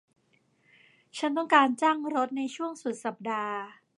[1.17, 3.55] ฉันต้องการจ้างรถในช่วงสุดสัปดาห์